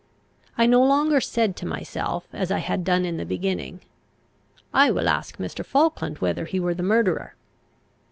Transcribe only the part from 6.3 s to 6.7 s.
he